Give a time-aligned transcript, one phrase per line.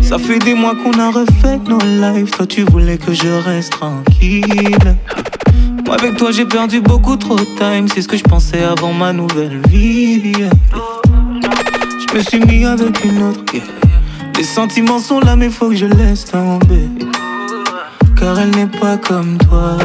[0.00, 2.30] Ça fait des mois qu'on a refait nos lives.
[2.30, 4.96] Toi, tu voulais que je reste tranquille.
[5.84, 7.88] Moi, avec toi, j'ai perdu beaucoup trop de time.
[7.92, 10.32] C'est ce que je pensais avant ma nouvelle vie.
[10.72, 13.44] Je me suis mis avec une autre.
[14.36, 16.88] Les sentiments sont là, mais faut que je laisse tomber.
[18.18, 19.76] Car elle n'est pas comme toi.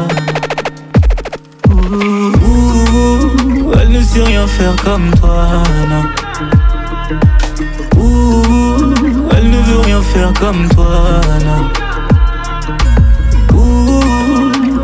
[3.81, 5.63] elle ne sait rien faire comme toi.
[10.01, 11.21] Faire comme toi,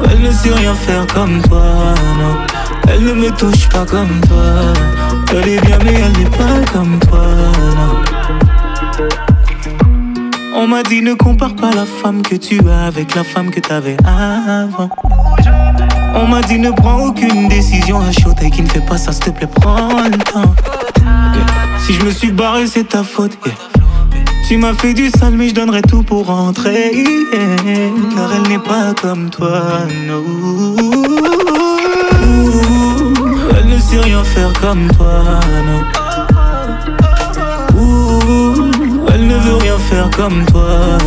[0.10, 1.62] elle ne sait rien faire comme toi,
[2.20, 2.36] non.
[2.88, 4.74] Elle ne me touche pas comme toi.
[5.32, 7.26] Elle est bien, mais elle n'est pas comme toi,
[7.76, 8.02] non.
[10.56, 13.60] On m'a dit ne compare pas la femme que tu as avec la femme que
[13.60, 14.90] t'avais avant.
[16.16, 19.12] On m'a dit ne prends aucune décision à chaud et qui ne fait pas ça,
[19.12, 20.54] s'il te plaît, prends le temps.
[21.80, 23.38] Si je me suis barré, c'est ta faute.
[24.46, 26.92] Tu m'as fait du sale, mais je donnerai tout pour rentrer.
[28.16, 29.62] Car elle n'est pas comme toi,
[30.08, 30.24] non.
[33.58, 35.24] Elle ne sait rien faire comme toi,
[35.66, 35.84] non.
[39.14, 40.98] Elle ne veut rien faire comme toi,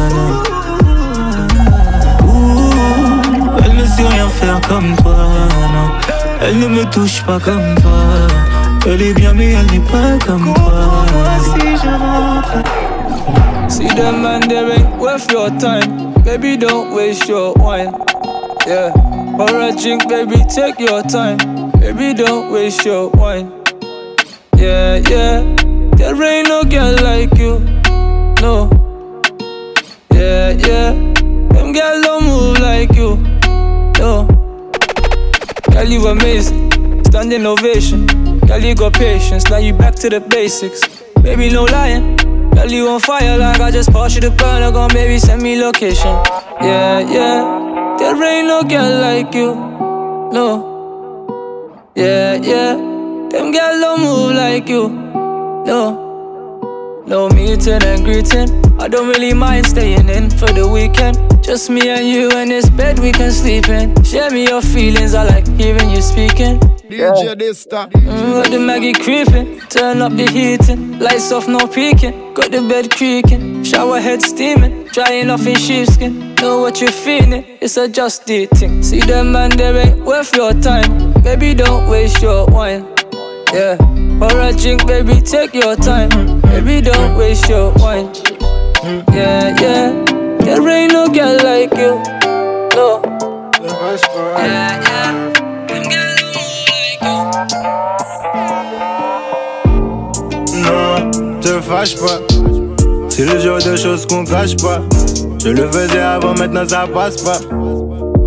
[3.64, 5.17] elle ne sait rien faire comme toi,
[5.75, 5.91] non.
[6.41, 7.92] Elle ne me touche pas comme toi.
[8.87, 11.05] Elle est bien, mais elle n'est pas comme toi.
[11.42, 12.86] Si je.
[13.69, 16.22] See them man, they ain't worth your time.
[16.22, 17.95] Baby, don't waste your wine.
[18.67, 18.92] Yeah,
[19.36, 21.39] for a drink, baby, take your time.
[21.81, 23.53] Baby, don't waste your wine.
[24.56, 25.42] Yeah, yeah,
[25.97, 27.77] there ain't no girl like you
[28.41, 28.70] no.
[30.12, 30.92] Yeah, yeah.
[31.53, 33.17] Them girls don't move like you.
[33.98, 34.27] No.
[35.73, 36.70] Girl, you amazing.
[37.05, 38.06] Standing ovation.
[38.47, 39.48] Girl, you got patience.
[39.51, 40.80] Now you back to the basics.
[41.23, 42.15] Baby, no lying.
[42.56, 44.72] Girl, you on fire like I just passed you the burner.
[44.72, 46.17] Gon' baby, send me location.
[46.62, 47.96] Yeah, yeah.
[47.98, 49.55] There ain't no girl like you.
[50.33, 51.92] No.
[51.95, 52.72] Yeah, yeah.
[53.30, 54.89] Them girls don't move like you.
[54.89, 57.05] No.
[57.06, 58.48] No meeting and greeting.
[58.80, 61.18] I don't really mind staying in for the weekend.
[61.46, 63.95] Just me and you in this bed we can sleep in.
[64.02, 66.58] Share me your feelings, I like hearing you speaking.
[66.90, 67.89] DJ Dysta.
[67.92, 70.98] Mm, got the Maggie creeping, turn up the heating.
[70.98, 72.34] Lights off, no peeking.
[72.34, 74.86] Got the bed creaking, shower head steaming.
[74.89, 76.34] Drying off in sheepskin.
[76.36, 78.83] Know what you're feeling, it's a just dating.
[78.83, 81.13] See them man, they ain't worth your time.
[81.23, 82.84] Baby, don't waste your wine.
[83.52, 83.77] Yeah,
[84.18, 86.40] for a drink, baby, take your time.
[86.40, 88.11] Baby, don't waste your wine.
[89.14, 90.05] Yeah, yeah,
[90.46, 92.01] there ain't no girl like you.
[92.77, 93.02] No.
[100.62, 102.20] Non, te fâche pas.
[103.08, 104.80] C'est le genre de choses qu'on cache pas.
[105.42, 107.40] Je le faisais avant, maintenant ça passe pas.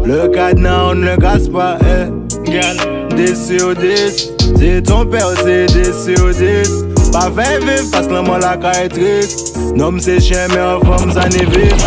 [0.03, 1.78] Le cadenas, on ne le casse pas.
[1.81, 3.16] Eh.
[3.16, 6.88] Déçu au 10, c'est ton père, c'est déçu au 10.
[7.14, 11.86] Pa fè viv, pas laman la ka etris Nom se chen men an fòm zanevis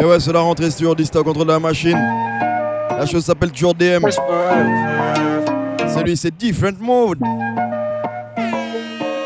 [0.00, 1.98] Et ouais, c'est la rentrée sur Dista contre la machine.
[2.98, 4.04] La chose s'appelle toujours DM.
[5.88, 7.20] Celui, c'est Different Mode.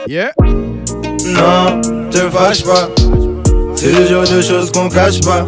[0.06, 0.32] Yeah.
[0.38, 2.88] Non, te fâche pas.
[3.76, 5.46] C'est le genre de choses qu'on cache pas.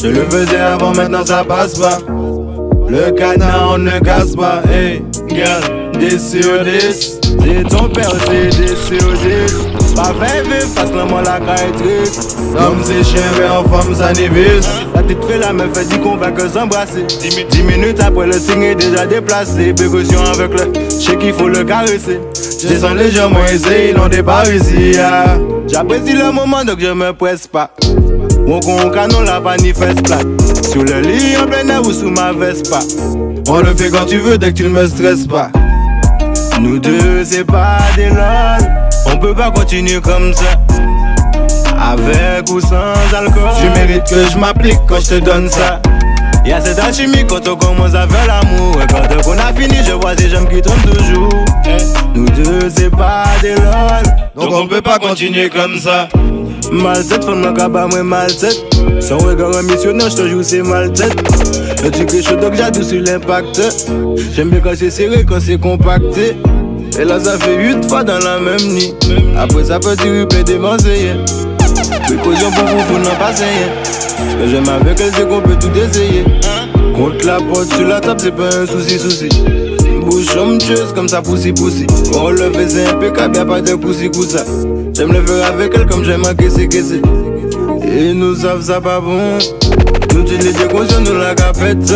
[0.00, 1.98] Je le faisais avant, maintenant ça passe pas.
[2.88, 4.62] Le canard, on ne casse pas.
[4.70, 7.20] Hey, girl, déçu au 10.
[7.22, 9.71] C'est ton père, c'est déçu au 10.
[9.96, 14.12] Pa vey viv, fas nan man la ka etris Nam se chere an fam sa
[14.16, 18.26] nevis La tit fe la men fe di kon va ke s'embrase 10 minutes après
[18.26, 20.70] le signe deja deplase Perkusyon avek le
[21.02, 22.20] che ki faut le caresser.
[22.20, 24.92] karese Jesan lejèman ese, ilon de parisi
[25.72, 27.70] J'apprécie le moment donc je me presse pas.
[28.46, 30.22] Mon con canon la manifeste ni fes plat.
[30.70, 32.82] Sou le lit en plein air ou sous ma veste pas.
[33.48, 35.50] On le fait quand tu veux, dès que tu ne me stresses pas.
[36.60, 38.91] Nous deux c'est pas des lol.
[39.06, 40.60] On peut pas continuer comme ça.
[41.80, 43.50] Avec ou sans alcool.
[43.60, 45.80] Tu mérites que je m'applique quand je te donne ça.
[46.44, 48.76] Y'a cette alchimie quand on commence à faire l'amour.
[48.82, 51.44] Et quand on a fini je vois des jambes qui tombent toujours.
[52.14, 54.02] Nous deux c'est pas des lol.
[54.36, 56.08] Donc on peut pas continuer comme ça.
[56.70, 58.60] Mal tête, femme mon cabas moi mal tête.
[59.00, 61.14] Sans regard missionnaire je te joue c'est mal tête.
[61.82, 63.60] Le truc est chaud donc sur l'impact.
[64.34, 66.36] J'aime bien quand c'est serré, quand c'est compacté
[67.00, 68.94] et là ça fait 8 fois dans la même nuit
[69.36, 71.16] Après ça peut tu replay des conseillers
[72.06, 73.44] Précaution pour vous, vous n'en passez.
[74.18, 76.24] Ce que j'aime avec elle, c'est qu'on peut tout essayer.
[76.94, 79.28] Contre la porte sur la table, c'est pas un souci, souci.
[80.02, 81.86] Bouche onctueuse comme ça, poussi, poussi.
[82.14, 84.44] On le fait, c'est impeccable, y'a pas de poussi, ça.
[84.94, 87.00] J'aime le faire avec elle comme j'aime à caisser, caisser.
[87.86, 89.38] Et nous savons ça pas bon.
[90.14, 91.90] Nous tu les déconscients, nous la capette.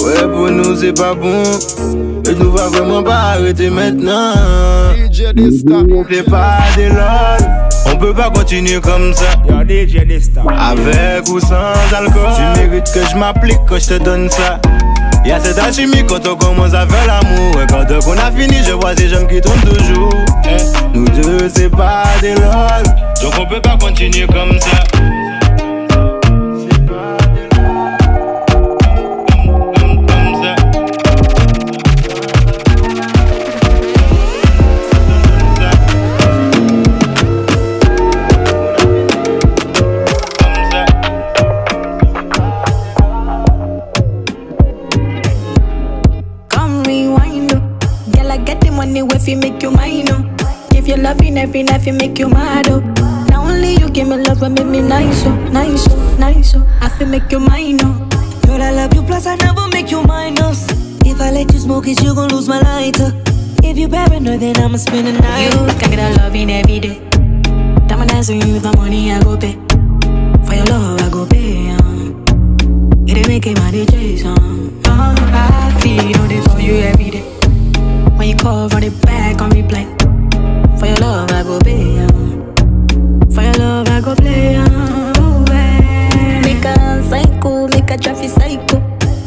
[0.00, 1.42] Ouais, pour nous c'est pas bon.
[2.42, 4.32] Nous va vraiment pas arrêter maintenant.
[5.12, 7.50] C'est pas des lol.
[7.86, 9.26] On peut pas continuer comme ça.
[10.58, 12.30] Avec ou sans alcool.
[12.36, 14.58] Tu mérites que je m'applique quand je te donne ça.
[15.24, 17.60] Y'a cette alchimie quand on commence à faire l'amour.
[17.62, 20.12] Et quand on a fini, je vois ces jeunes qui tournent toujours.
[20.94, 22.84] Nous deux, c'est pas des lol.
[23.22, 24.82] Donc on peut pas continuer comme ça.
[51.42, 52.78] Every night fi make you mad oh.
[53.28, 56.64] Now only you give me love but make me nice oh, nice oh, nice oh.
[56.80, 58.08] I feel make you mine oh.
[58.46, 60.66] Girl I love you plus I never make you minus.
[61.04, 63.10] If I let you smoke it you gon' lose my lighter.
[63.64, 65.50] If you paranoid then I'ma spend the night.
[65.52, 66.98] You can get a loving every day.
[67.88, 69.54] Diamond dancing you with my money I go pay.
[70.46, 71.70] For your love I go pay.
[71.70, 72.24] Um.
[73.08, 74.80] It ain't making my DJs um.
[74.86, 77.24] Oh, I feel all this for you every day.
[78.16, 80.01] When you call, run it back on replay.
[80.82, 82.00] For your love, I go pay.
[82.00, 83.30] Um.
[83.30, 84.56] For your love, I go play.
[84.56, 85.44] Um.
[86.42, 88.80] Make a psycho, make a traffic psycho.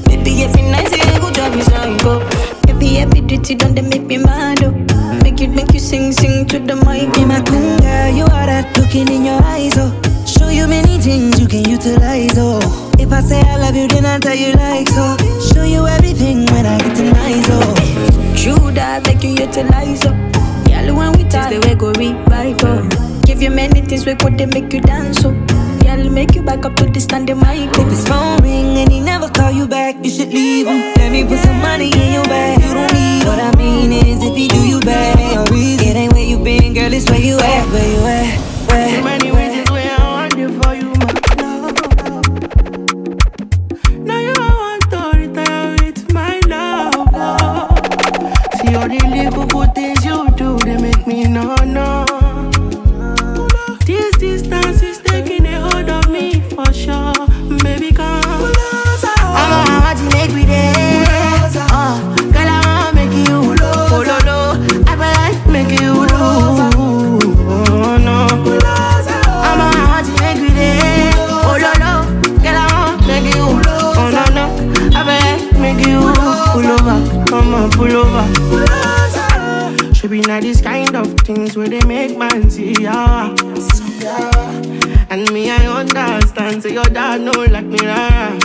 [0.04, 2.20] Baby, every night say go drive me psycho.
[2.68, 4.66] Baby, every duty done they make me mad.
[4.66, 4.72] Oh.
[5.24, 7.14] Make you, make you sing, sing to the mic.
[7.14, 9.78] Be my queen girl, you are that looking in your eyes.
[9.78, 9.96] Oh,
[10.28, 12.36] show you many things you can utilize.
[12.36, 12.60] Oh,
[13.00, 15.16] if I say I love you, then I tell you like so.
[15.54, 17.48] Show you everything when I get to nice.
[17.48, 20.06] Oh, true that make you utilize.
[20.06, 20.35] Oh.
[20.86, 23.22] Girl, when we talk, the way go revive oh.
[23.26, 25.32] Give you many things we could they make you dance so.
[25.82, 27.74] Girl, make you back up to the standing mic.
[27.74, 30.94] If his phone ring and he never call you back, you should leave him.
[30.98, 32.62] Let me put some money in your bag.
[32.62, 35.88] You don't need what I mean is if he do you bad, ain't no reason.
[35.88, 38.38] It ain't where you been, girl, it's where you at, where you at,
[38.70, 38.96] where.
[38.96, 41.74] So many ways is where I want you for you, my love.
[44.06, 46.94] Now you want to retire my love.
[48.60, 50.15] See all the little good things me
[51.36, 52.06] no no.
[53.86, 57.14] This distance is taking a hold of me for sure.
[57.62, 58.24] Baby, come.
[58.24, 61.58] I'm a heart to make me dance.
[61.58, 62.00] Uh,
[62.32, 64.46] girl, I wanna make you low, oh, low, low.
[64.88, 65.92] I feel like you.
[66.16, 66.72] Oh,
[68.08, 68.18] no.
[69.50, 71.18] I'm a heart to make me dance.
[71.18, 72.00] Low, low.
[72.44, 74.08] Girl, I wanna make you low.
[74.16, 74.46] No, no.
[74.96, 76.00] I feel like you
[76.54, 76.98] pull over.
[77.28, 78.24] Come on, pull over.
[79.94, 80.55] Should be not these kind of
[81.56, 83.34] things where they make man see ya.
[85.10, 88.40] And me, I understand, so your dad know like me, rara.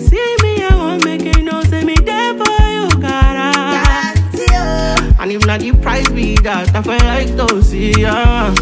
[0.00, 3.52] See me, I won't make you know, say me there for you, cara.
[5.18, 8.52] And if not the price be that, I feel like to see ya.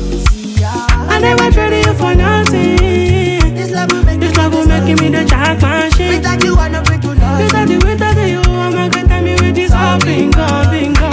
[1.08, 3.54] I never traded you for nothing.
[3.54, 6.16] This love will make, this love will make me the jack machine.
[6.16, 7.42] Without you, I know break to love.
[7.42, 11.08] Without you, without you, I'm not gonna tell me with this all bingo, bingo.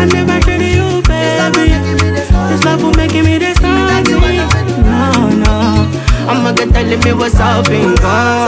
[0.00, 0.39] I never
[6.90, 8.39] Telling me what's up and go.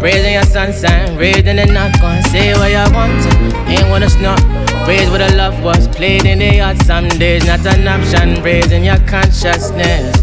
[0.00, 2.22] Dusk, praising your sunshine, raising the knock on.
[2.24, 4.38] Say what you want to, ain't wanna snap.
[4.84, 6.76] Praise where the love was played in the yard.
[6.84, 10.22] Some days not an option, raising your consciousness.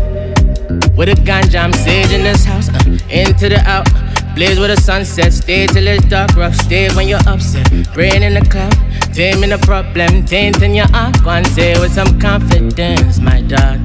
[0.96, 3.88] With a ganja, I'm sage in this house, uh, into the out.
[4.36, 7.70] Blaze with the sunset, stay till it's dark, rough, stay when you're upset.
[7.96, 8.74] Rain in the cloud,
[9.14, 11.18] Taming the problem, tainting your heart.
[11.26, 13.80] And say with some confidence, my dog.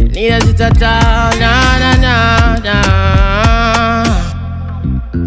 [0.00, 3.57] Need a sit down, na na na na.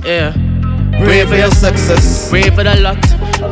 [0.03, 0.33] Yeah.
[1.03, 2.29] Pray for your success.
[2.29, 2.97] Pray for the lot.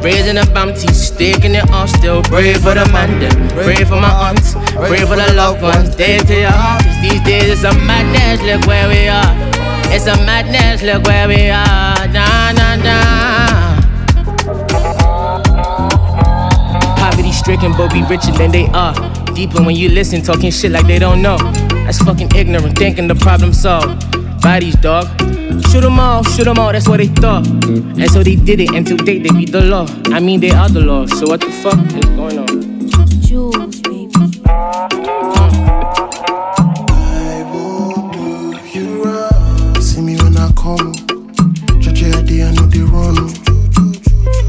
[0.04, 2.22] Raising the bounty, staking it all still.
[2.24, 3.50] Pray for the man, them.
[3.50, 4.54] Pray for my aunts.
[4.74, 5.94] Pray for the loved ones.
[5.94, 6.84] Stay to your heart.
[6.84, 8.42] Cause these days it's a madness.
[8.42, 9.34] Look where we are.
[9.94, 10.82] It's a madness.
[10.84, 12.08] Look where we are.
[12.10, 12.98] Na na na.
[16.98, 18.94] Poverty stricken, but we richer than they are.
[19.34, 21.38] Deeper when you listen, talking shit like they don't know.
[21.86, 24.06] That's fucking ignorant, thinking the problem solved.
[24.42, 25.08] Bodies, dog.
[25.72, 27.46] Shoot them all, shoot them all, that's what they thought.
[27.48, 29.86] And so they did it, and to date they beat the law.
[30.14, 32.48] I mean, they are the law, so what the fuck is going on?
[33.22, 34.14] Jules, baby.
[39.82, 40.94] See me when I come.
[41.80, 43.30] Judge I day I know they run.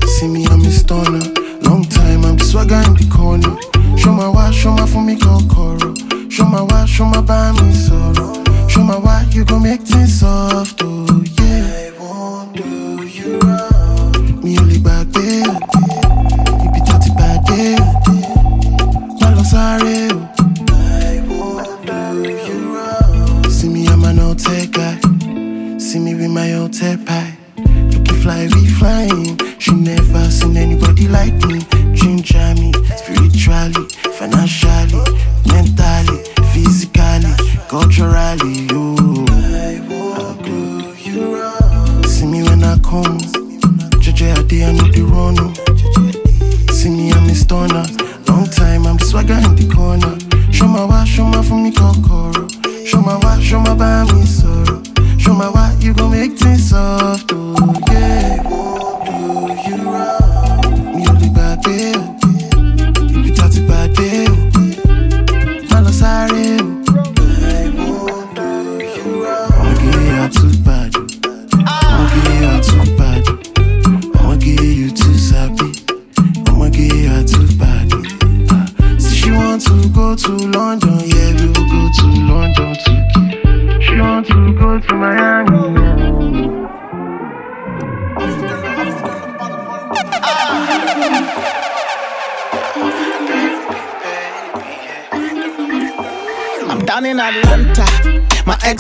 [0.07, 1.25] See me I'm a stunner.
[1.63, 3.57] Long time I'm the swagger in the corner.
[3.99, 5.95] Show my why, show my for me kokoro.
[6.31, 8.50] Show my why, show my by me sorrow.
[8.71, 10.81] Show my why you gon' make things soft.
[10.85, 11.91] Oh yeah.
[11.91, 14.41] I won't do you wrong.
[14.45, 15.51] Me only back there.
[16.63, 17.81] You be dirty bad there.
[19.21, 20.11] My love sorry.
[20.71, 23.51] I won't do you wrong.
[23.51, 24.71] See me I'm old tech.
[25.81, 27.37] See me with my old tech pie.
[27.57, 29.37] can fly, we flying.
[29.59, 31.59] She never seen anybody like me.
[31.93, 35.03] Ginger me, spiritually, financially,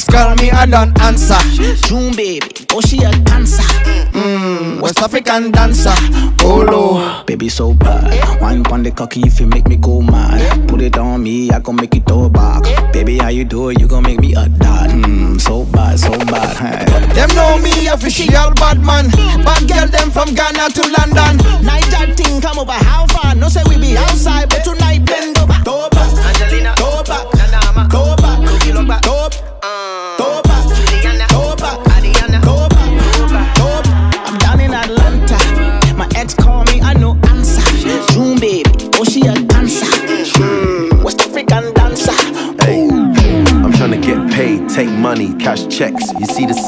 [0.00, 1.38] ex call me, I don't answer.
[1.86, 3.62] June baby, oh she a dancer.
[4.12, 5.94] Mm, West African dancer.
[6.44, 7.24] Olo.
[7.24, 8.40] Baby so bad.
[8.40, 10.68] Wine on the cocky if you make me go mad.
[10.68, 12.62] Put it on me, I gon' make it throw back.
[12.92, 13.80] Baby, how you do it?
[13.80, 14.90] You gon' make me a dad.
[14.90, 16.56] Mm, so bad, so bad.
[16.56, 17.14] Hey.
[17.14, 19.10] Them know me official bad man.
[19.44, 21.36] Bad girl them from Ghana to London.
[21.64, 23.34] Night that thing come over how far?
[23.34, 25.56] No say we be outside, but tonight bend over.
[25.64, 26.74] Go back, Angelina.
[26.78, 28.42] Go back, go back, go back,
[28.74, 29.02] go back,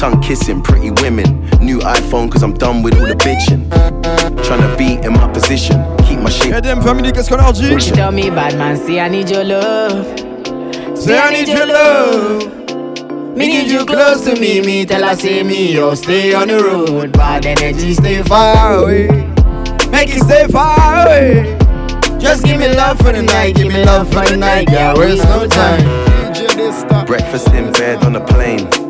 [0.00, 1.42] Tongue kissing, pretty women.
[1.60, 3.68] New iPhone, cause I'm done with all the bitching.
[4.40, 5.76] Tryna be in my position,
[6.06, 6.54] keep my shit.
[6.54, 7.78] EDM Family, qu'est-ce qu'on leur dit?
[7.78, 10.06] She tell me, bad man, say I need your love.
[10.96, 13.36] Say I need your love.
[13.36, 16.64] Me need you close to me, me tell her say me, yo, stay on the
[16.64, 17.12] road.
[17.12, 19.06] Bad energy, stay Far away.
[19.90, 21.58] Make it stay far away.
[22.18, 25.24] Just give me love for the night, give me love for the night, yeah, waste
[25.24, 27.04] no time.
[27.04, 28.89] Breakfast in bed on a plane.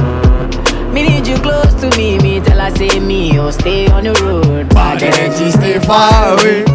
[0.93, 2.17] Me need you close to me.
[2.19, 4.69] Me tell her say me, oh stay on the road.
[4.69, 6.65] Bad energy, stay far away?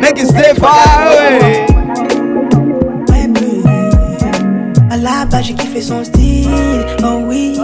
[0.00, 1.66] Make it stay far away.
[4.90, 6.86] Alaba, j'ai kiffé son style.
[7.02, 7.58] Oh oui,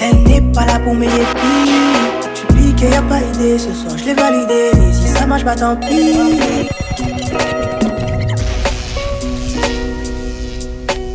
[0.00, 1.70] elle n'est pas là pour mes épis.
[2.34, 3.58] Tu piques, y a pas idée.
[3.58, 4.72] Ce soir, je l'ai validé.
[4.92, 6.38] Si ça marche, pas tant pis.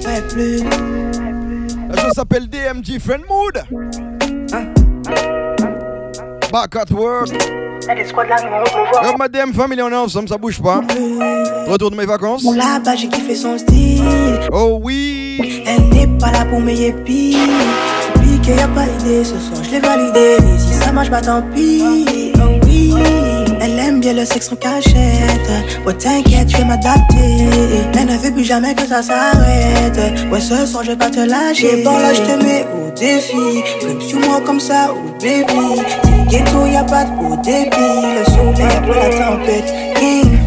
[0.05, 0.63] Ouais, plus.
[2.15, 3.61] S'appelle DMG Friend Mood.
[6.49, 7.27] Back at work.
[9.03, 10.79] Comme ma DM famille, on est ensemble, ça bouge pas.
[11.67, 12.41] Retour de mes vacances.
[12.43, 14.01] Mon là-bas, j'ai kiffé son style.
[14.53, 15.65] Oh oui.
[15.67, 17.35] Elle n'est pas là pour mes épis.
[18.21, 19.25] Piqué, y a pas idée.
[19.25, 20.37] Ce soir, je l'ai validé.
[20.57, 22.31] Si ça marche, pas tant pis.
[22.37, 22.93] Oh oui.
[24.05, 25.49] Bien le sexe en cachette.
[25.83, 27.47] Ouais, t'inquiète, je vais m'adapter.
[27.97, 29.99] Elle ne veut plus jamais que ça s'arrête.
[30.31, 31.83] Ouais, ce soir, je vais pas te lâcher.
[31.83, 33.63] Bon, là, je te mets au défi.
[33.81, 35.81] Flip sur moi comme ça, oh baby.
[36.03, 37.71] C'est le ghetto, y a pas de haut débit.
[37.73, 39.73] Le soleil après la tempête.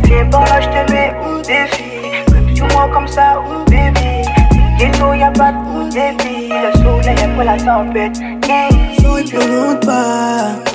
[0.05, 1.83] Viens bon, là, je te mets au défi.
[2.31, 4.23] Flip sur moi comme ça, oh baby.
[4.79, 6.49] C'est le ghetto, y a pas de haut débit.
[6.49, 8.17] Le soleil après la tempête.
[9.01, 10.68] Souris plus on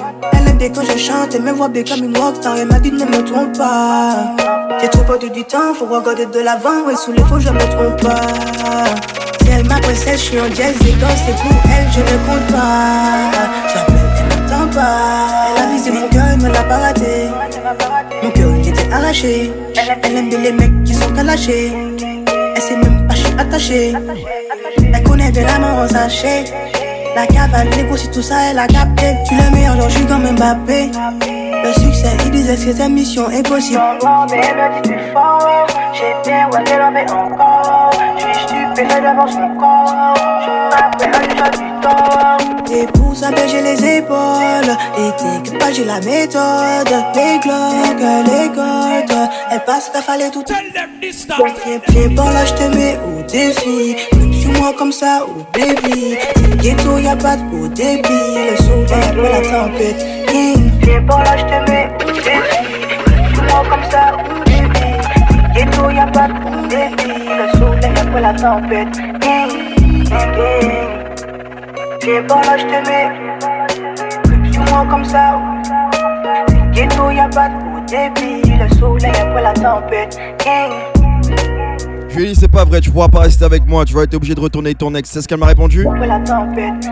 [0.72, 2.58] quand je chante, elle me voit bien comme une rockstar.
[2.58, 4.36] Elle m'a dit ne me trompe pas.
[4.82, 6.90] J'ai trop perdu du temps, faut regarder de l'avant.
[6.90, 8.22] Et sous les faux, je me trompe pas.
[9.42, 12.52] Si elle m'apprécie, je suis en jazz et quand c'est pour elle, je ne compte
[12.52, 13.32] pas.
[13.74, 15.28] J'appelle, elle m'entend pas.
[15.56, 17.30] Elle a visé mon cœur, elle me l'a pas raté.
[18.22, 19.52] Mon cœur, il était arraché.
[20.04, 21.74] Elle aime bien les mecs qui sont calachés.
[22.56, 23.94] Elle sait même pas, je suis attaché.
[24.94, 26.46] Elle connaît bien l'amour en sachet.
[27.16, 29.16] La cavale, grossis, tout ça, elle a capté.
[29.28, 30.92] Tu le meilleur, genre, je suis comme Mbappé.
[31.64, 33.80] Le succès, il disait que cette mission est possible.
[34.32, 35.68] mais elle dit plus fort.
[36.92, 37.92] Mais encore.
[38.18, 40.14] Je suis stupéfait devant son corps.
[40.46, 41.73] Je m'appelle.
[42.72, 44.76] Et pour ça, j'ai les épaules.
[44.98, 46.90] Et t'inquiète pas, j'ai la méthode.
[47.16, 49.18] Les glocks, les côtes.
[49.52, 50.44] Elle passe rafale tout.
[50.48, 53.96] Viens, viens par là, je te mets au défi.
[54.60, 56.18] Moi comme ça, oh baby.
[56.62, 58.04] Ghetto, y'a pas de haut débit.
[58.50, 60.06] Le soleil après la tempête.
[60.82, 62.32] Viens par là, je te mets au défi.
[63.50, 64.90] Moi comme ça, oh baby.
[65.54, 67.24] Ghetto, y'a pas de haut débit.
[67.28, 68.98] Le soleil après la tempête.
[72.06, 73.10] Viens par là, je te mets.
[74.26, 75.40] Flip sur moi comme ça.
[76.74, 78.42] Ghetto, y'a pas de haut débit.
[78.60, 80.20] Le soleil après la tempête.
[82.10, 84.04] Je lui ai dit c'est pas vrai, tu pourras pas rester avec moi, tu vas
[84.04, 85.10] être obligé de retourner avec ton ex.
[85.10, 86.90] C'est ce qu'elle m'a répondu Après la tempête.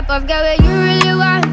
[0.00, 1.46] Type of girl where you really want.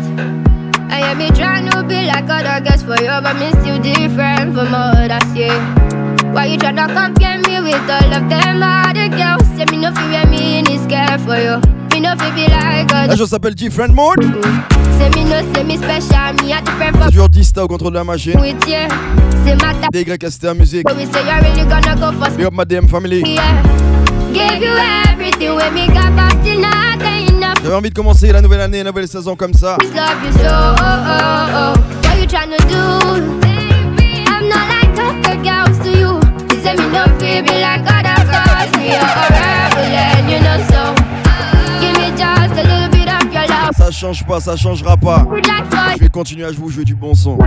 [0.91, 4.55] I am me trying to be like other girls for you, but me still different
[4.55, 6.31] from others, yeah.
[6.33, 9.43] Why you tryna compare me with all of them other girls?
[9.57, 11.59] Say me no feel me in is care for you.
[11.91, 13.17] Me no feel be like La others.
[13.17, 14.23] chose s'appelle Different Mode.
[14.97, 17.91] Say me no say me special, me a different C'est from toujours Dista au contrôle
[17.93, 18.39] de la machine.
[18.39, 18.87] with you.
[19.45, 19.91] Say my type.
[19.91, 20.83] DYST musique.
[20.83, 23.21] But we say you're really gonna go for Big up ma DM family.
[23.25, 23.61] Yeah.
[24.33, 24.75] Give you
[25.09, 26.86] everything when me got not enough.
[27.67, 29.75] J'avais envie de commencer la nouvelle année, la nouvelle saison comme ça.
[43.77, 45.25] Ça change pas, ça changera pas.
[45.95, 47.37] Je vais continuer à vous jouer du bon son.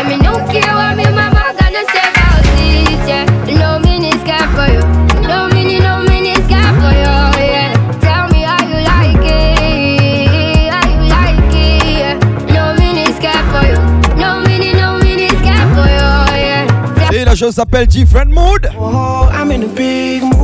[0.00, 0.06] No
[3.80, 4.10] mini
[4.56, 4.80] for you.
[5.28, 7.16] No mini, no mini for you.
[8.00, 9.60] Tell me you like it.
[10.64, 12.16] You like it?
[12.48, 13.04] No mini
[13.52, 13.78] for you.
[14.16, 17.12] No mini, no mini for you.
[17.12, 18.70] Et la chose s'appelle Different Mood.
[18.78, 20.39] Oh, I'm in a big mood.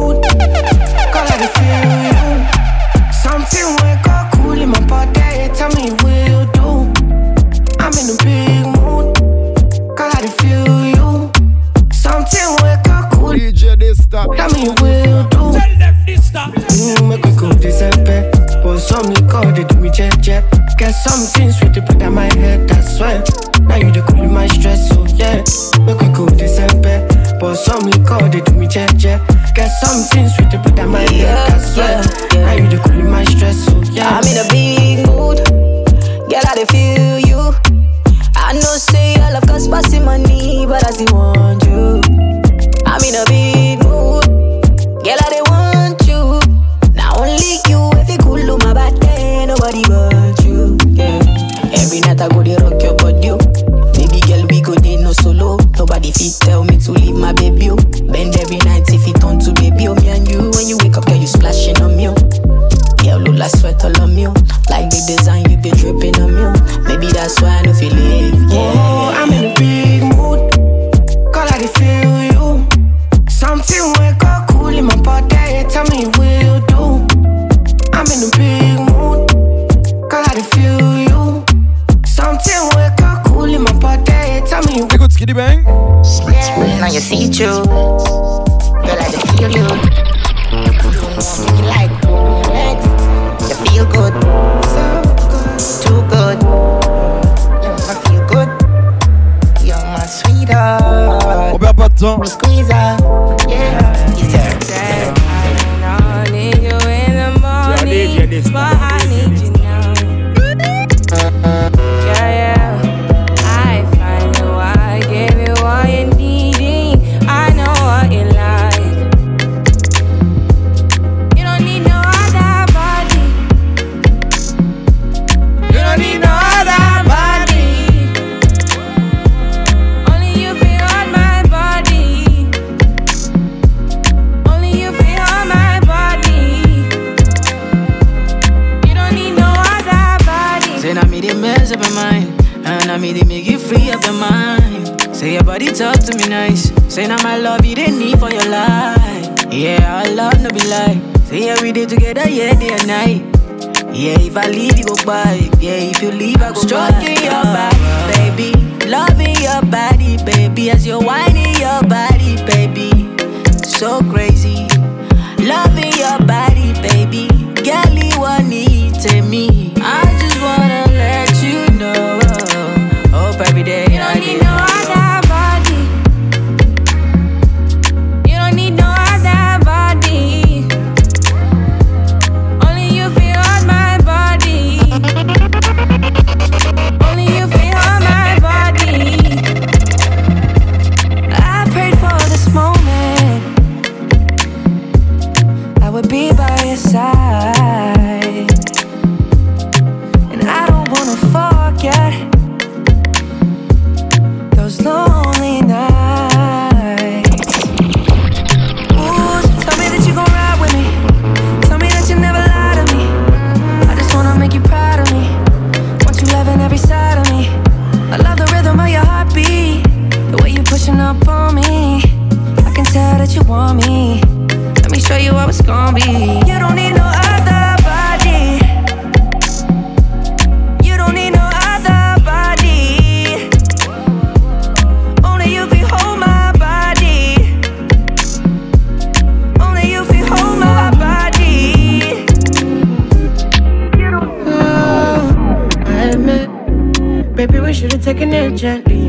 [247.36, 249.08] Baby, we should've taken it gently.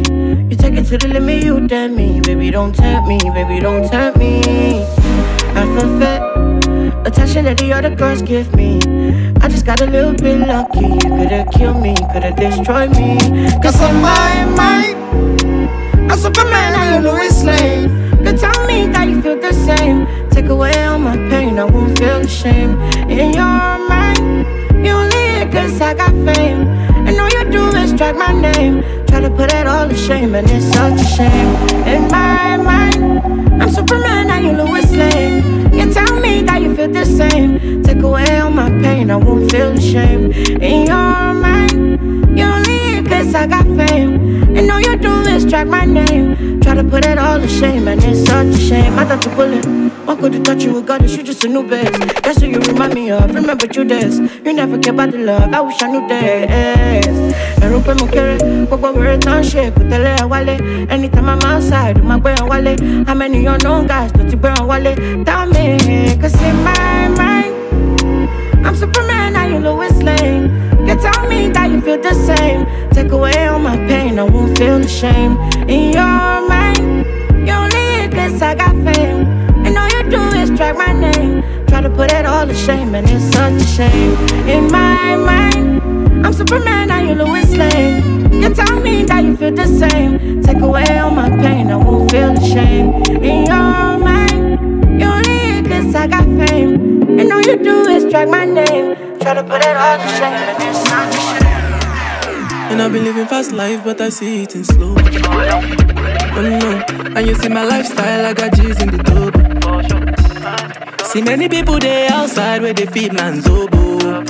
[0.50, 2.20] You take it to the limit, you damn me.
[2.20, 4.42] Baby, don't tempt me, baby, don't tempt me.
[5.56, 8.82] I feel fat, attention that the other girls give me.
[9.40, 10.88] I just got a little bit lucky.
[10.88, 13.18] You could've killed me, could've destroyed me.
[13.64, 18.12] Cause on my mind, I'm Superman, I Lois Lane.
[18.26, 20.06] But tell me that you feel the same.
[20.32, 22.78] Take away all my pain, I won't feel the shame.
[23.10, 26.68] In your mind, you only cause I got fame
[27.98, 28.84] drag my name.
[29.08, 31.50] Try to put it all to shame, and it's such a shame.
[31.88, 35.74] In my mind, I'm Superman, and you're Lois Lane.
[35.74, 37.82] You tell me that you feel the same.
[37.84, 40.32] Take away all my pain, I won't feel the shame.
[40.32, 42.17] In your mind.
[43.28, 44.56] Cause I got fame.
[44.56, 46.62] And all you do is track my name.
[46.62, 48.98] Try to put it all to shame, and it's such a shame.
[48.98, 49.66] I thought you bullet.
[50.08, 51.92] One could have thought you were goddess, you just a new bitch.
[52.24, 53.36] That's who you remind me of.
[53.36, 54.16] Remember you this.
[54.46, 55.54] You never care about the love.
[55.54, 57.18] I wish I knew this.
[57.64, 58.38] Ẹ̀rù pé mo kéré,
[58.70, 60.56] gbogbo wẹ̀rẹ̀ tán ṣe kò tẹ́lẹ̀ ẹ̀ wálé.
[60.90, 62.74] Anytime I'm outside, mo gbé ẹ̀ wálé.
[63.08, 65.26] How many unknown guys do you bring ẹ̀?
[65.28, 65.66] Tell me,
[66.22, 67.54] cause in my mind,
[68.66, 70.77] I'm Superman, I ain't Lois Lane.
[71.02, 72.66] Tell me that you feel the same.
[72.92, 75.38] Take away all my pain, I won't feel the shame.
[75.70, 77.06] In your mind,
[77.48, 79.28] you only hit I got fame.
[79.66, 81.44] And all you do is drag my name.
[81.68, 84.14] Try to put it all to shame, and it's such a shame.
[84.48, 88.32] In my mind, I'm Superman, now you Lois Lane.
[88.42, 90.42] You tell me that you feel the same.
[90.42, 92.94] Take away all my pain, I won't feel the shame.
[93.24, 97.20] In your mind, you only cause I got fame.
[97.20, 99.07] And all you do is drag my name.
[99.28, 100.34] To put it all to shame,
[102.72, 104.96] and I've been living fast life, but I see it in slow.
[104.98, 106.84] Oh no,
[107.16, 109.44] and you see my lifestyle, I got G's in the double.
[111.06, 114.24] See many people there outside where they feed man's oboe.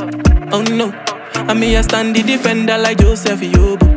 [0.52, 0.92] Oh no,
[1.36, 3.88] and me I stand the defender like Joseph Yobo.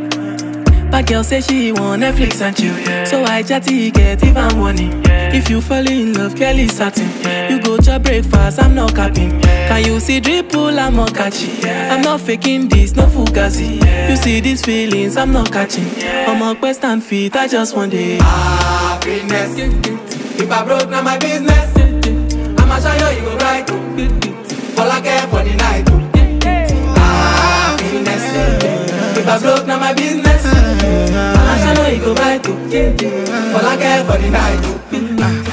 [0.90, 2.74] But girl say she want Netflix and chill,
[3.06, 4.90] so I chatty get even money.
[5.32, 7.08] If you fall in love, Kelly satin.
[7.50, 9.40] You go to breakfast, I'm not capping.
[9.40, 11.50] Can you see dripple, I'm not catchy.
[11.68, 13.80] I'm not faking this, no fugazi.
[14.08, 15.88] You see these feelings, I'm not catching.
[16.04, 18.20] I'm a quest and feet, I just want it.
[18.22, 19.58] Happiness.
[20.40, 21.76] If I broke, now my business.
[22.60, 23.68] I'ma show you, you go right.
[24.78, 25.88] All I care for the night.
[26.96, 28.24] Happiness.
[29.18, 30.44] If I broke, now my business.
[30.46, 32.46] I'ma show you, you go right.
[33.54, 35.49] All I care for the night.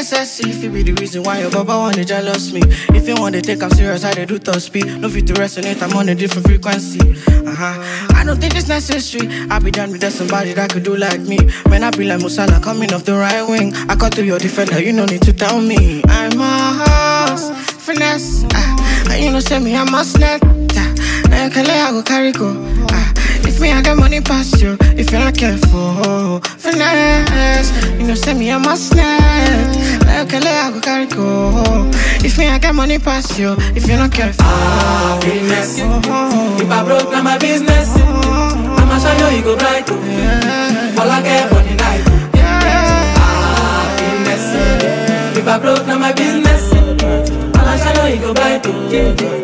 [0.00, 2.62] F-I-N-E-S-S-E If it be the reason why your baba wanna jealous me.
[2.96, 4.86] If you want to take I'm serious, I dey do top speed.
[4.86, 7.00] No fit to resonate, I'm on a different frequency.
[7.00, 8.16] Uh-huh.
[8.16, 9.28] I don't think it's necessary.
[9.50, 11.36] I be done with that somebody that could do like me.
[11.66, 13.74] When I be like Musala coming off the right wing.
[13.90, 16.02] I cut through your defender, you no need to tell me.
[16.08, 17.50] I'm a horse,
[17.84, 21.78] finesse uh, And you know say me, I'm a snap uh, Now you can lay,
[21.78, 22.48] I go carry go
[22.88, 23.19] uh,
[23.60, 28.50] me, I got money past you If you're not careful, finesse You know say me,
[28.50, 31.90] a snap Now you can lay, I go carry go
[32.24, 35.78] If me, I got money past you If you're not careful ah, Happiness.
[35.78, 37.94] If I broke, now my business.
[37.96, 39.88] I'ma show you, you go bright.
[39.90, 42.04] All I care for the night.
[43.18, 44.44] Happiness.
[44.56, 46.72] Ah, if I broke, now my business.
[47.54, 49.39] I'ma show you, you go bright.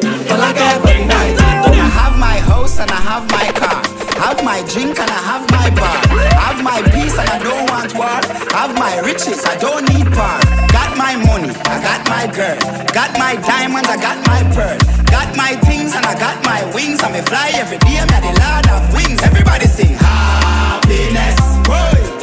[4.57, 6.01] My drink and I have my bar.
[6.41, 8.21] Have my peace and I don't want war.
[8.57, 10.41] Have my riches, I don't need power.
[10.73, 12.57] Got my money, I got my girl.
[12.97, 14.79] Got my diamonds, I got my pearl.
[15.13, 17.03] Got my things and I got my wings.
[17.05, 19.21] I may fly every day, I'm the lord of wings.
[19.23, 21.37] Everybody sing happiness.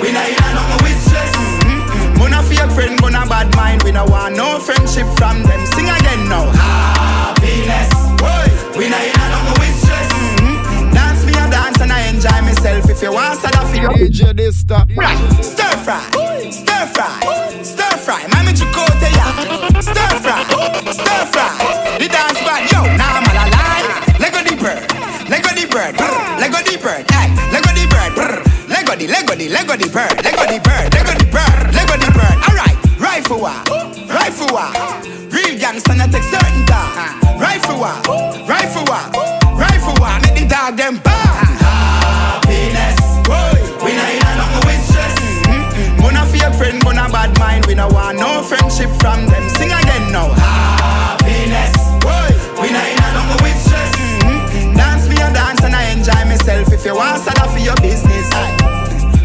[0.01, 1.33] We not in nothing with stress.
[1.37, 2.17] Mm-hmm.
[2.17, 3.83] Mona fake friend, but a bad mind.
[3.83, 5.61] We no want no friendship from them.
[5.77, 6.49] Sing again now.
[6.49, 7.93] Happiness.
[8.73, 9.42] We not in nothing
[12.13, 12.89] enjoy myself.
[12.89, 14.85] If you want, start off your DJ Dysta.
[15.43, 16.03] Stir fry,
[16.51, 18.21] stir fry, stir fry.
[18.31, 19.27] Mami Chicote ya.
[19.81, 20.43] Stir fry,
[20.93, 21.49] stir fry.
[21.99, 24.19] The dance band, yo, now I'm alive.
[24.19, 24.85] Lego the bird,
[25.29, 29.35] Lego the bird, brr, Lego the bird, hey, Lego the bird, brr, Lego the, Lego
[29.35, 32.37] the, Lego the bird, Lego the bird, Lego the bird, Lego the bird.
[32.47, 33.53] Alright, rifle wa,
[34.07, 34.71] rifle wa.
[35.33, 37.19] Real gangsta not take certain time.
[37.39, 37.97] Rifle wa,
[38.47, 38.62] rifle wa,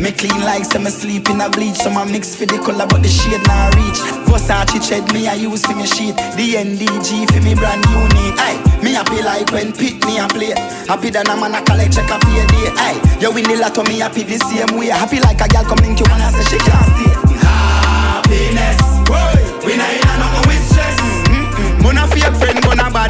[0.08, 1.76] Me clean like some sleep in a bleach.
[1.76, 4.00] Some a mix for the color, but the shade not reach.
[4.24, 6.16] Versace tread me I use for me sheet.
[6.32, 8.40] The NDG for me brand unique.
[8.40, 10.56] Aye, me happy like when pick me a play.
[10.88, 12.72] Happy than a man a collect check a pay day.
[12.80, 14.86] Aye, you win the lotto me happy the same way.
[14.86, 17.27] Happy like a girl come link you and I say she can't stay.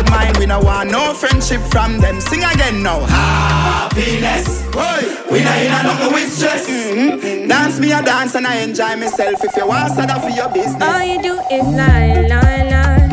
[0.08, 0.36] But a bad mind.
[0.38, 2.20] We no want no friendship from them.
[2.20, 3.00] Sing again now.
[3.06, 6.68] Happiness, boy, we not in a nothing with stress.
[6.68, 7.48] Mm-hmm.
[7.48, 9.44] Dance me a dance and I enjoy myself.
[9.44, 10.82] If you want, start off for your business.
[10.82, 13.08] All you do is lie, lie, lie.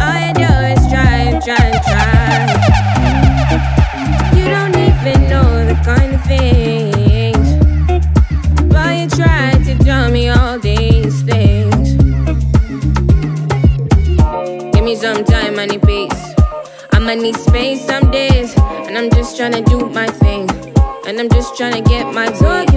[0.00, 2.15] All you do is try, try, try.
[17.26, 18.54] Need space some days,
[18.86, 20.48] and I'm just tryna do my thing.
[21.06, 22.75] And I'm just trying to get my all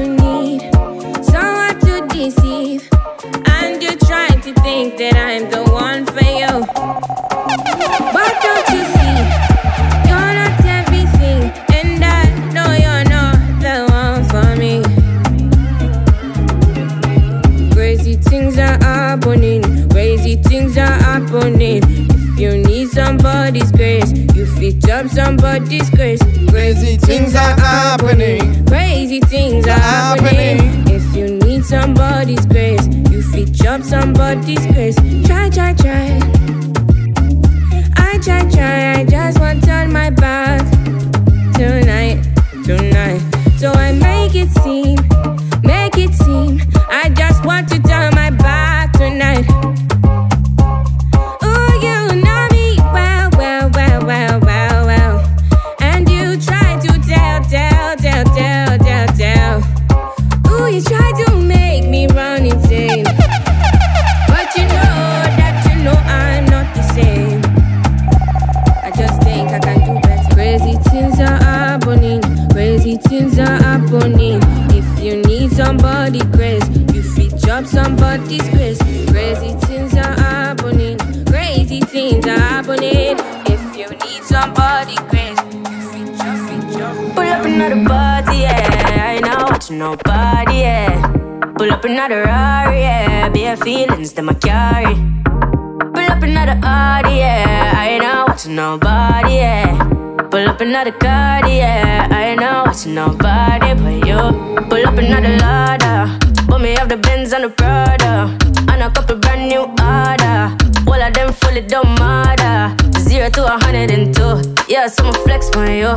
[25.29, 26.21] somebody's grace.
[26.49, 28.65] Crazy things are happening.
[28.65, 30.57] Crazy things are happening.
[30.87, 34.95] If you need somebody's grace, you fit up somebody's grace.
[35.27, 36.07] Try, try, try.
[37.95, 39.01] I try, try.
[39.01, 39.38] I just
[87.69, 89.05] Up another party, yeah.
[89.05, 91.01] I ain't not watching nobody, yeah.
[91.55, 93.29] Pull up another Rari, yeah.
[93.29, 94.95] Bare feelings that I carry.
[95.93, 97.73] Pull up another Audi, yeah.
[97.77, 99.77] I ain't not watching nobody, yeah.
[100.31, 102.07] Pull up another card, yeah.
[102.09, 104.17] I ain't not watching nobody but you.
[104.67, 106.17] Pull up another Lada.
[106.47, 108.35] But me have the Benz and the Prada.
[108.67, 110.68] And a couple brand new order.
[110.89, 112.75] All of them fully don't matter.
[112.99, 114.41] Zero to a hundred and two.
[114.67, 115.87] Yeah, so I'ma flex on you.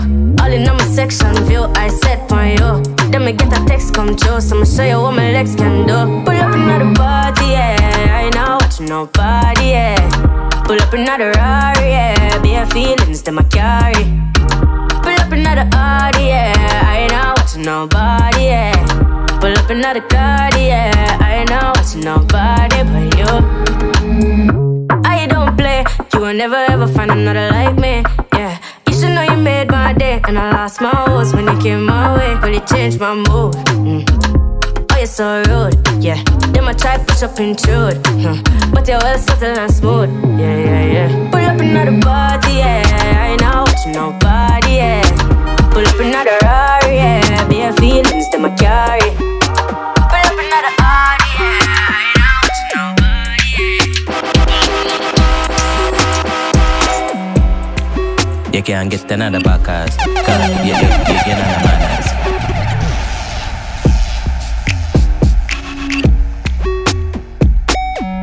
[0.41, 2.83] All in on my section view, I set on you.
[3.11, 5.87] Then me get a text come true, so I'ma show you what my legs can
[5.87, 6.25] do.
[6.25, 7.77] Pull up another party, yeah.
[8.17, 10.63] I ain't not watching nobody, yeah.
[10.65, 12.43] Pull up another Rari, yeah.
[12.43, 14.05] Bare feelings that I carry.
[15.03, 16.85] Pull up another Audi, yeah.
[16.87, 18.73] I ain't not watching nobody, yeah.
[19.41, 21.19] Pull up another card, yeah.
[21.21, 24.62] I ain't not watching nobody but you.
[26.13, 28.03] You will never ever find another like me,
[28.35, 28.59] yeah.
[28.87, 31.85] You should know you made my day, and I lost my horse when you came
[31.85, 33.55] my way, but it changed my mood.
[33.81, 34.05] Mm.
[34.93, 36.23] Oh, you're so rude, yeah.
[36.53, 38.43] Then I try push up intrude, huh.
[38.73, 41.31] but you're well subtle and smooth, yeah, yeah, yeah.
[41.31, 42.83] Pull up another party, yeah.
[43.19, 45.03] I ain't not watching nobody, yeah.
[45.73, 47.49] Pull up another Rari, yeah.
[47.49, 49.32] Bare feelings that I carry.
[58.63, 59.97] You can't get another backers.
[59.97, 62.07] Cause you, you, you, you're not a manners.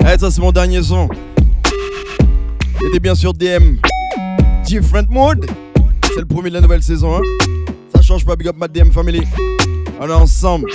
[0.06, 1.10] Eh, ça c'est mon dernier son.
[2.80, 3.80] C'était bien sûr DM.
[4.63, 5.45] Different Mood.
[6.04, 7.17] C'est le premier de la nouvelle saison.
[7.17, 7.21] Hein.
[7.93, 9.28] Ça change pas, big up ma DM family.
[9.99, 10.71] On est ensemble.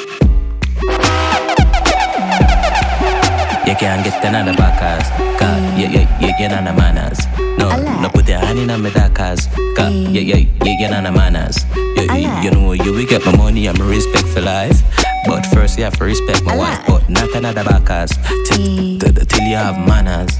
[3.67, 5.09] You can't get another backers.
[5.39, 5.49] Cause
[5.79, 7.34] you, you, you, you're not a manners.
[7.59, 10.11] No, no put your hand in on me cause Cause eh.
[10.11, 11.57] you, yeah, yeah, yeah, none not a manners.
[11.75, 14.83] You, you, you know, you will get my money and my respect for life.
[15.27, 18.11] But first you have to respect my wife, but not another backers.
[18.47, 18.99] Till, eh.
[18.99, 20.31] till, till you have manners.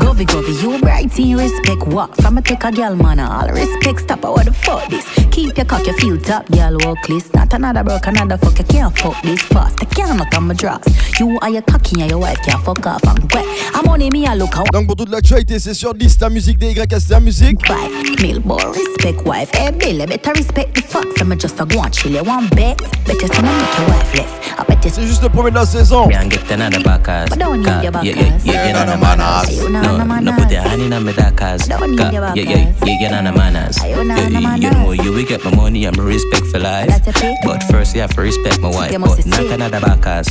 [0.00, 2.16] Govy, govy, you bright in respect what?
[2.16, 5.21] From a take a girl manner, all respect stop what the fuck this?
[5.32, 7.34] Keep your cock, your feel top, girl walk list.
[7.34, 9.76] Not another broke, another fuck, you can't fuck this fast.
[9.80, 10.86] I can't knock on my drugs.
[11.18, 13.00] You are your cocky and your wife can't fuck off.
[13.06, 13.46] I'm wet.
[13.74, 14.70] I'm on me, I look out.
[14.72, 17.58] Donc pour toute l'actualité, c'est sur Lista Musique Dysta Musique.
[17.68, 19.50] Wife, meal boy, respect wife.
[19.54, 21.06] Hey Bill, better respect the fuck.
[21.20, 22.12] I'm just a go on chill.
[22.12, 22.78] You want bet?
[23.06, 24.60] Better say no make your wife left.
[24.60, 24.90] I bet you.
[24.90, 26.08] C'est juste le premier de la saison.
[26.10, 27.30] Can't get another backers.
[27.30, 28.44] But don't need Cause your you, backers.
[28.44, 29.56] you, you, you're not a manners.
[29.56, 30.34] You not No, a no manners.
[30.44, 33.10] put your hand in on me cause Don't need Cause your you, you, you, you're
[33.10, 33.78] not a manners.
[33.82, 34.72] You not You, a you, you manners.
[34.74, 36.88] know, you will get my money and my respect for life.
[36.88, 37.36] That's a pay.
[37.44, 38.92] But first you have to respect my wife.
[38.92, 39.52] But not see.
[39.52, 40.28] another backers.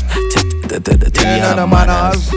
[0.68, 2.32] Till you have manners.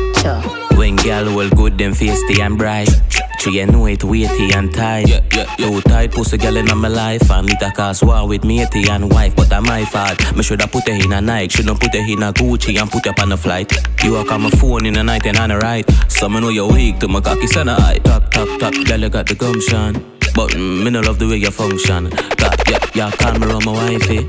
[0.77, 2.91] When girl well good, them feisty and bright.
[3.39, 5.09] She you know it weighty and tight.
[5.09, 5.69] Yeah, yeah, yeah.
[5.69, 7.31] Too tight pussy girl in my life.
[7.31, 10.19] I me a cause war with matey and wife, but I'm my fault.
[10.37, 13.07] Me shoulda put her in a Nike, shoulda put her in a Gucci and put
[13.07, 13.73] her on a flight.
[14.03, 15.89] You walk on my phone in the night and on the right.
[16.11, 17.99] So me know you're weak to my cocky son of eye.
[17.99, 20.14] Top, top, top, girl you got the gumption.
[20.35, 22.11] But me no love the way you function.
[22.37, 24.27] Got yeah, yeah, call me around my wifey.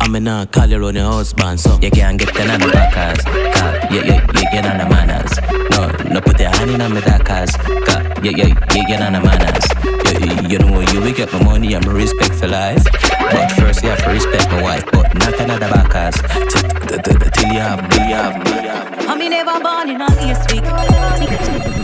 [0.00, 3.24] I mean, nah, call you on your husband, so you can't get another backers.
[3.24, 5.32] Cause you, you, you get on the manners.
[5.70, 9.12] No, no put your hand in on me cause, cause you, you, you get on
[9.14, 9.64] the manners.
[10.20, 12.84] You, You know you will get my money and my respect for life.
[13.30, 16.20] But first you have to respect my wife, but not another backers.
[17.34, 19.08] Till you have, till you have, till you have.
[19.08, 21.83] I me never born in a East week.